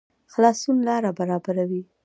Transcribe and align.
خلاصون 0.33 0.77
لاره 0.87 1.11
برابروي 1.17 1.81